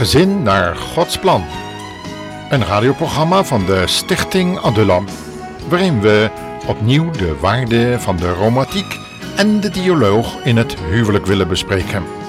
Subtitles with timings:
[0.00, 1.44] Gezin naar Gods plan.
[2.50, 5.06] Een radioprogramma van de Stichting Adulam,
[5.68, 6.30] waarin we
[6.66, 8.98] opnieuw de waarde van de romantiek
[9.40, 12.19] en de dialoog in het huwelijk willen bespreken.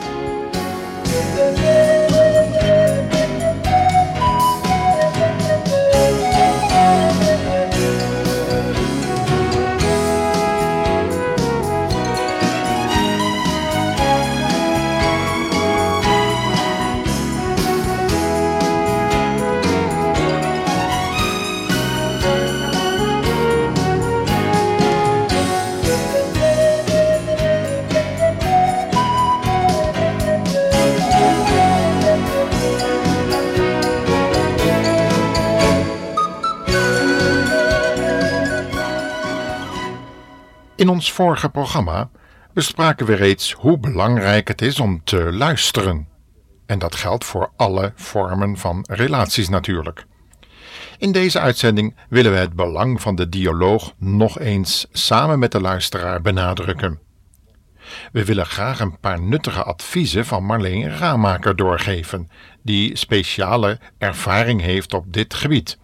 [40.81, 42.09] In ons vorige programma
[42.53, 46.07] bespraken we reeds hoe belangrijk het is om te luisteren.
[46.65, 50.05] En dat geldt voor alle vormen van relaties natuurlijk.
[50.97, 55.61] In deze uitzending willen we het belang van de dialoog nog eens samen met de
[55.61, 56.99] luisteraar benadrukken.
[58.11, 62.29] We willen graag een paar nuttige adviezen van Marleen Ramaker doorgeven,
[62.61, 65.77] die speciale ervaring heeft op dit gebied.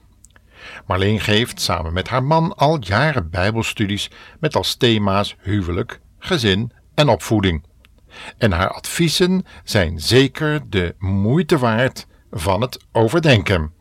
[0.85, 7.09] Marleen geeft samen met haar man al jaren Bijbelstudies met als thema's huwelijk, gezin en
[7.09, 7.65] opvoeding.
[8.37, 13.71] En haar adviezen zijn zeker de moeite waard van het overdenken.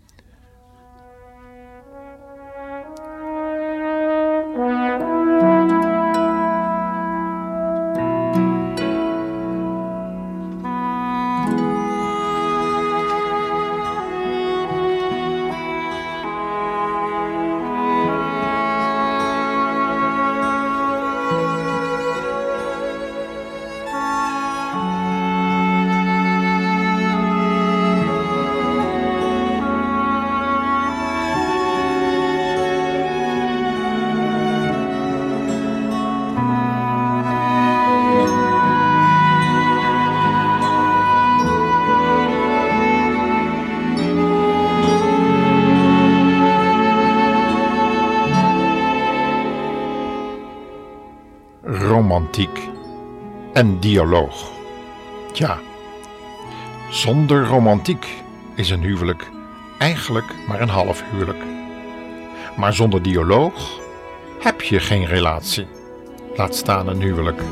[52.06, 52.68] Romantiek
[53.52, 54.50] en dialoog.
[55.32, 55.58] Tja,
[56.90, 58.06] zonder romantiek
[58.54, 59.30] is een huwelijk
[59.78, 61.44] eigenlijk maar een half huwelijk.
[62.56, 63.80] Maar zonder dialoog
[64.40, 65.66] heb je geen relatie.
[66.36, 67.42] Laat staan een huwelijk.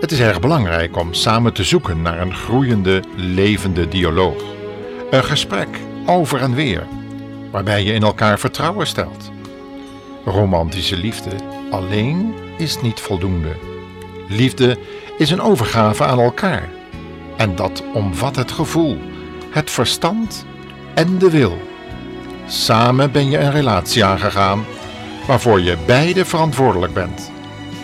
[0.00, 4.42] Het is erg belangrijk om samen te zoeken naar een groeiende, levende dialoog.
[5.10, 5.68] Een gesprek
[6.06, 6.86] over en weer,
[7.50, 9.30] waarbij je in elkaar vertrouwen stelt.
[10.24, 11.30] Romantische liefde
[11.70, 13.56] alleen is niet voldoende.
[14.28, 14.78] Liefde
[15.18, 16.68] is een overgave aan elkaar.
[17.36, 18.98] En dat omvat het gevoel,
[19.50, 20.46] het verstand
[20.94, 21.58] en de wil.
[22.46, 24.64] Samen ben je een relatie aangegaan
[25.26, 27.30] waarvoor je beide verantwoordelijk bent.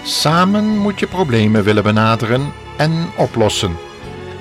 [0.03, 3.77] Samen moet je problemen willen benaderen en oplossen.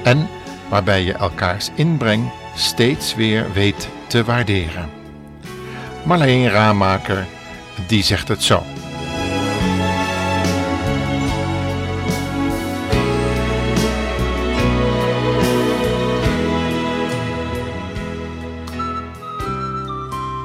[0.03, 0.29] En
[0.69, 4.89] waarbij je elkaars inbreng steeds weer weet te waarderen.
[6.05, 7.25] Marleen Raamaker,
[7.88, 8.63] die zegt het zo.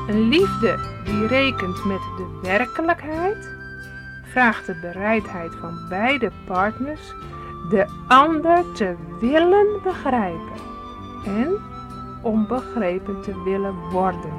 [0.09, 3.51] Een liefde die rekent met de werkelijkheid
[4.23, 7.15] vraagt de bereidheid van beide partners
[7.71, 10.53] de ander te willen begrijpen
[11.25, 11.57] en
[12.23, 14.33] om begrepen te willen worden.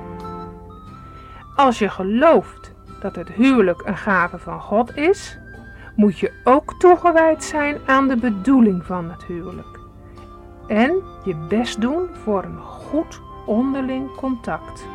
[1.56, 5.38] Als je gelooft dat het huwelijk een gave van God is,
[5.96, 9.80] moet je ook toegewijd zijn aan de bedoeling van het huwelijk
[10.70, 14.86] en je best doen voor een goed onderling contact.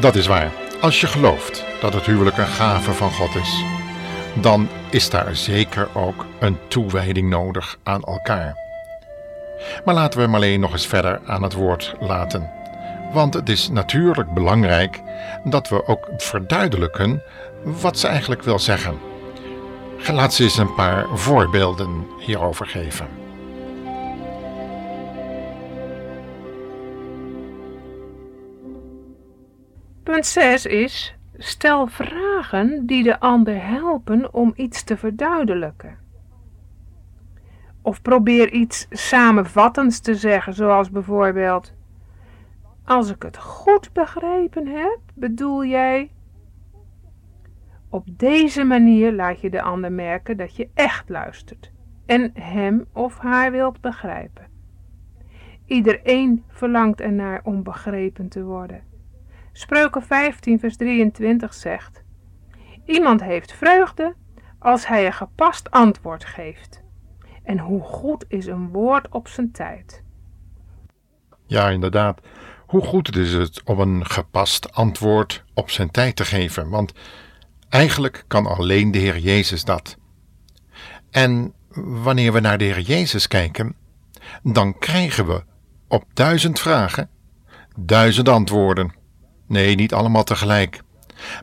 [0.00, 0.52] Dat is waar.
[0.80, 3.64] Als je gelooft dat het huwelijk een gave van God is,
[4.40, 8.56] dan is daar zeker ook een toewijding nodig aan elkaar.
[9.84, 12.50] Maar laten we Marleen nog eens verder aan het woord laten.
[13.12, 15.00] Want het is natuurlijk belangrijk
[15.44, 17.22] dat we ook verduidelijken
[17.64, 18.98] wat ze eigenlijk wil zeggen.
[20.12, 23.23] Laat ze eens een paar voorbeelden hierover geven.
[30.04, 35.98] Punt 6 is: stel vragen die de ander helpen om iets te verduidelijken.
[37.82, 41.72] Of probeer iets samenvattends te zeggen, zoals bijvoorbeeld:
[42.84, 46.10] Als ik het goed begrepen heb, bedoel jij.
[47.88, 51.70] Op deze manier laat je de ander merken dat je echt luistert
[52.06, 54.46] en hem of haar wilt begrijpen.
[55.66, 58.93] Iedereen verlangt ernaar om begrepen te worden.
[59.56, 62.02] Spreuken 15, vers 23 zegt:
[62.84, 64.14] Iemand heeft vreugde
[64.58, 66.82] als hij een gepast antwoord geeft.
[67.42, 70.02] En hoe goed is een woord op zijn tijd?
[71.46, 72.20] Ja, inderdaad.
[72.66, 76.68] Hoe goed is het om een gepast antwoord op zijn tijd te geven?
[76.68, 76.92] Want
[77.68, 79.96] eigenlijk kan alleen de Heer Jezus dat.
[81.10, 83.74] En wanneer we naar de Heer Jezus kijken,
[84.42, 85.44] dan krijgen we
[85.88, 87.08] op duizend vragen
[87.76, 89.02] duizend antwoorden.
[89.46, 90.82] Nee, niet allemaal tegelijk.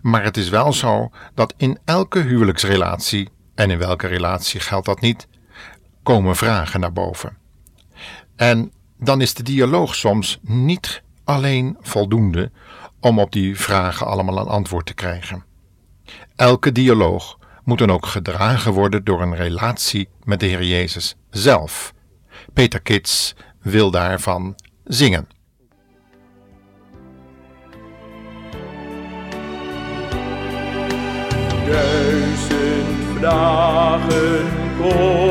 [0.01, 5.01] Maar het is wel zo dat in elke huwelijksrelatie, en in welke relatie geldt dat
[5.01, 5.27] niet,
[6.03, 7.37] komen vragen naar boven.
[8.35, 12.51] En dan is de dialoog soms niet alleen voldoende
[12.99, 15.43] om op die vragen allemaal een antwoord te krijgen.
[16.35, 21.93] Elke dialoog moet dan ook gedragen worden door een relatie met de Heer Jezus zelf.
[22.53, 25.27] Peter Kits wil daarvan zingen.
[33.21, 35.30] Duizend vragen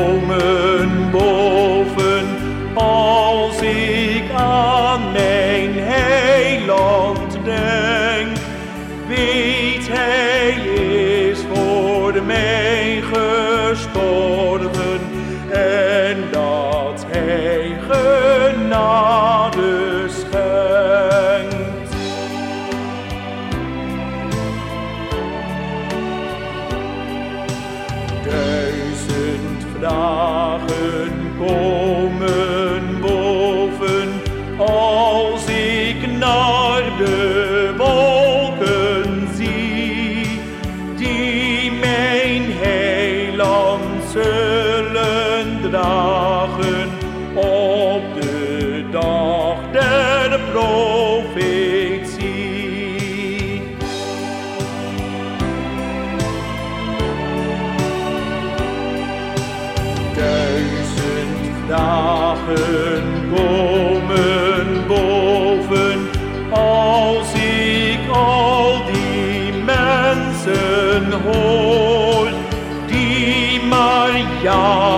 [74.43, 74.90] maar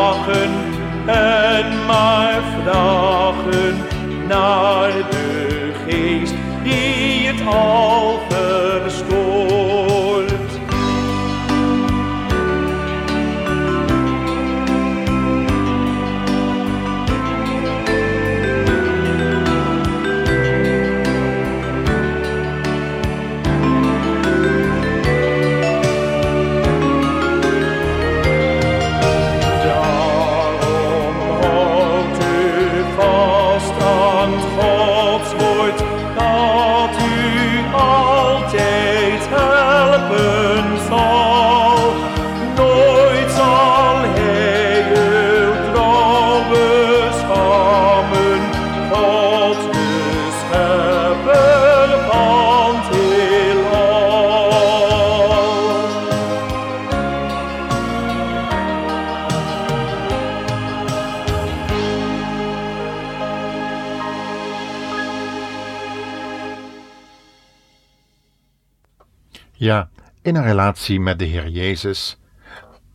[69.63, 69.89] Ja,
[70.22, 72.17] in een relatie met de Heer Jezus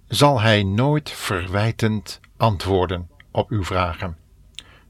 [0.08, 4.16] zal Hij nooit verwijtend antwoorden op uw vragen.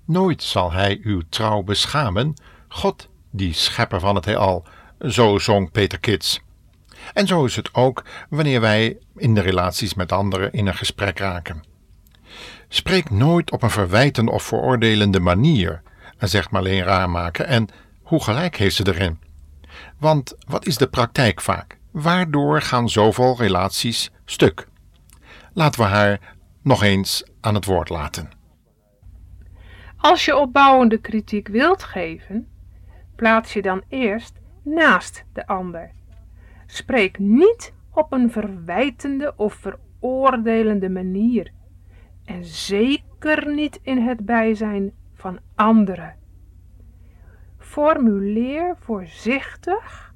[0.05, 2.35] Nooit zal Hij uw trouw beschamen,
[2.69, 4.67] God, die schepper van het heelal,
[5.09, 6.41] zo zong Peter Kits.
[7.15, 11.19] En zo is het ook wanneer wij in de relaties met anderen in een gesprek
[11.19, 11.65] raken.
[12.69, 15.83] Spreek nooit op een verwijtende of veroordelende manier,
[16.19, 17.69] zegt Marleen Raarmaken, en
[18.03, 19.28] hoe gelijk heeft ze erin.
[19.99, 21.79] Want wat is de praktijk vaak?
[21.91, 24.69] Waardoor gaan zoveel relaties stuk?
[25.53, 28.29] Laten we haar nog eens aan het woord laten.
[29.97, 32.49] Als je opbouwende kritiek wilt geven,
[33.17, 35.91] plaats je dan eerst naast de ander.
[36.67, 41.53] Spreek niet op een verwijtende of veroordelende manier
[42.25, 46.15] en zeker niet in het bijzijn van anderen.
[47.69, 50.15] Formuleer voorzichtig,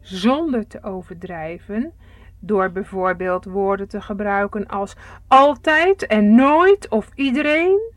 [0.00, 1.92] zonder te overdrijven,
[2.38, 7.92] door bijvoorbeeld woorden te gebruiken als altijd en nooit of iedereen.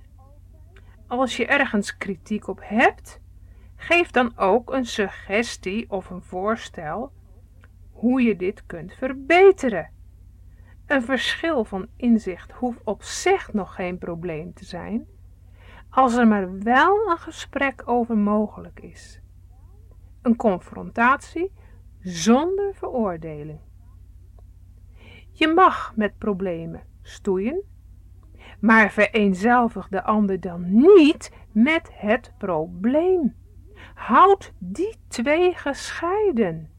[1.07, 3.21] Als je ergens kritiek op hebt,
[3.75, 7.11] geef dan ook een suggestie of een voorstel
[7.91, 9.89] hoe je dit kunt verbeteren.
[10.85, 15.07] Een verschil van inzicht hoeft op zich nog geen probleem te zijn,
[15.95, 19.21] als er maar wel een gesprek over mogelijk is.
[20.21, 21.51] Een confrontatie
[21.99, 23.59] zonder veroordeling.
[25.31, 27.63] Je mag met problemen stoeien,
[28.59, 33.35] maar vereenzelvig de ander dan niet met het probleem.
[33.93, 36.69] Houd die twee gescheiden.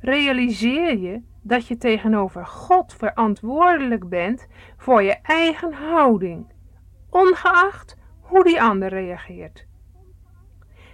[0.00, 6.52] Realiseer je dat je tegenover God verantwoordelijk bent voor je eigen houding,
[7.10, 7.95] ongeacht
[8.26, 9.66] hoe die ander reageert.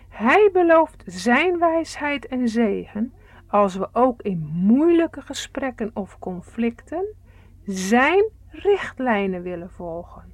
[0.08, 3.12] Hij belooft zijn wijsheid en zegen
[3.46, 7.14] als we ook in moeilijke gesprekken of conflicten
[7.64, 10.32] zijn richtlijnen willen volgen.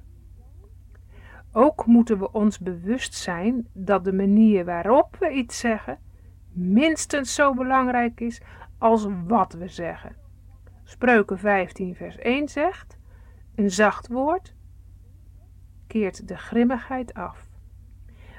[1.51, 5.99] Ook moeten we ons bewust zijn dat de manier waarop we iets zeggen
[6.51, 8.41] minstens zo belangrijk is
[8.77, 10.15] als wat we zeggen.
[10.83, 12.97] Spreuken 15 vers 1 zegt,
[13.55, 14.53] een zacht woord
[15.89, 17.47] keert de grimmigheid af,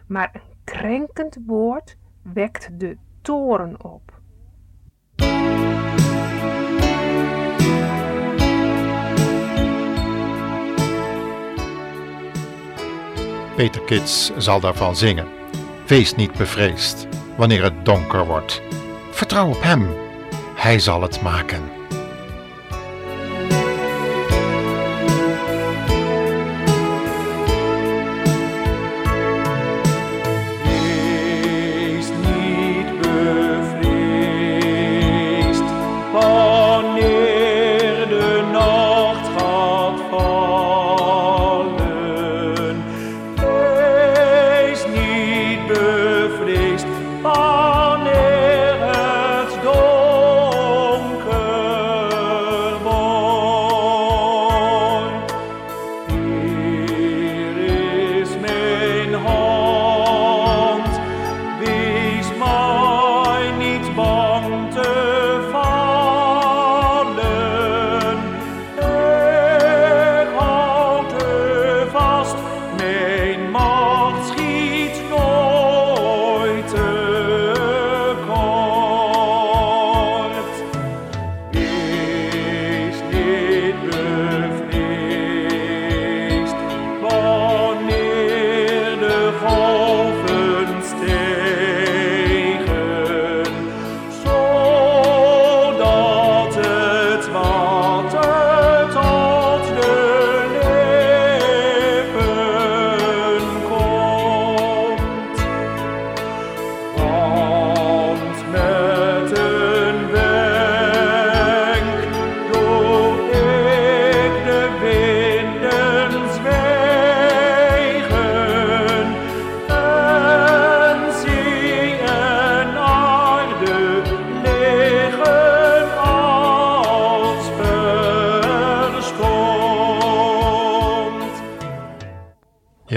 [0.07, 4.19] maar een krenkend woord wekt de toren op.
[13.57, 15.27] Peter Kits zal daarvan zingen.
[15.87, 18.63] Wees niet bevreesd wanneer het donker wordt.
[19.11, 19.89] Vertrouw op hem,
[20.55, 21.80] hij zal het maken.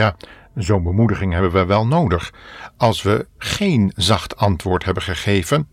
[0.04, 0.16] Ja,
[0.56, 2.34] zo'n bemoediging hebben we wel nodig
[2.78, 5.70] als we geen zacht antwoord hebben gegeven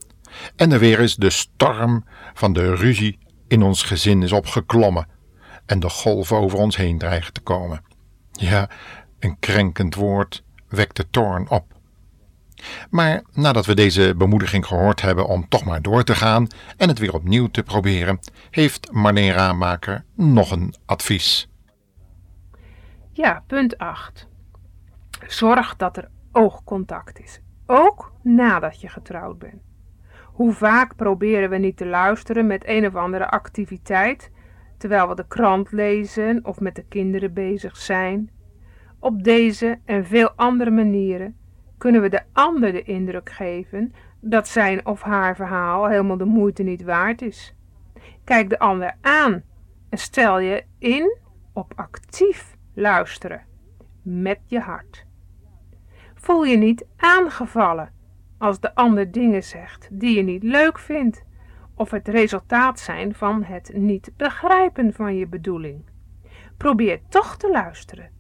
[0.57, 3.19] en er weer eens de storm van de ruzie
[3.49, 5.07] in ons gezin is opgeklommen
[5.67, 7.83] en de golven over ons heen dreigen te komen.
[8.33, 8.71] Ja,
[9.19, 11.65] een krenkend woord wekt de toorn op.
[12.91, 16.47] Maar nadat we deze bemoediging gehoord hebben om toch maar door te gaan
[16.77, 18.21] en het weer opnieuw te proberen,
[18.51, 21.49] heeft Marleen Raamaker nog een advies.
[23.21, 24.29] Ja, punt 8.
[25.27, 29.63] Zorg dat er oogcontact is, ook nadat je getrouwd bent.
[30.25, 34.31] Hoe vaak proberen we niet te luisteren met een of andere activiteit,
[34.79, 38.31] terwijl we de krant lezen of met de kinderen bezig zijn?
[38.99, 41.37] Op deze en veel andere manieren
[41.79, 46.63] kunnen we de ander de indruk geven dat zijn of haar verhaal helemaal de moeite
[46.63, 47.55] niet waard is.
[48.25, 49.43] Kijk de ander aan
[49.89, 51.19] en stel je in
[51.53, 53.47] op actief luisteren
[54.03, 55.07] met je hart.
[56.15, 57.93] Voel je niet aangevallen
[58.39, 61.25] als de ander dingen zegt die je niet leuk vindt
[61.75, 65.85] of het resultaat zijn van het niet begrijpen van je bedoeling.
[66.57, 68.11] Probeer toch te luisteren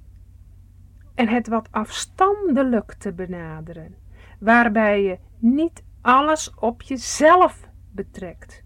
[1.14, 3.94] en het wat afstandelijk te benaderen,
[4.38, 8.62] waarbij je niet alles op jezelf betrekt.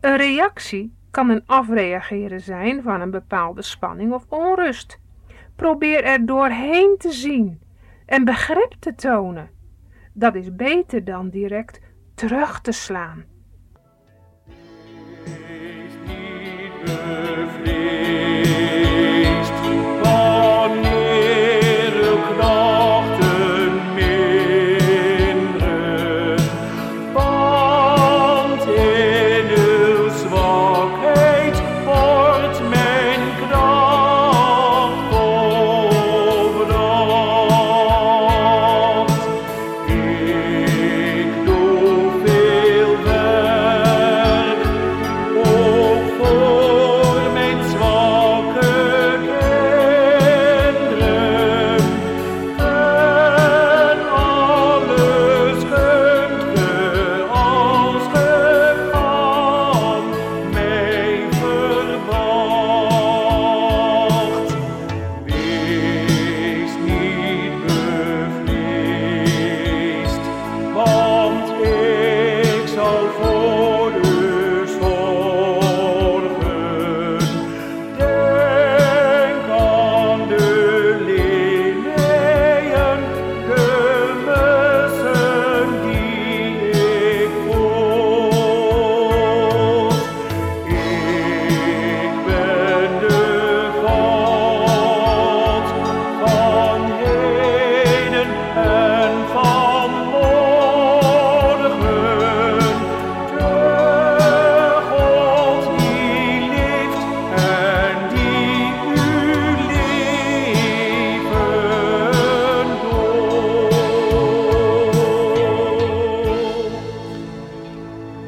[0.00, 4.98] Een reactie kan een afreageren zijn van een bepaalde spanning of onrust.
[5.54, 7.60] Probeer er doorheen te zien
[8.06, 9.50] en begrip te tonen.
[10.12, 11.80] Dat is beter dan direct
[12.14, 13.24] terug te slaan.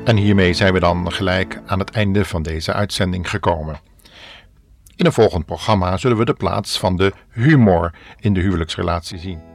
[0.09, 3.81] En hiermee zijn we dan gelijk aan het einde van deze uitzending gekomen.
[4.97, 9.48] In een volgend programma zullen we de plaats van de humor in de huwelijksrelatie zien.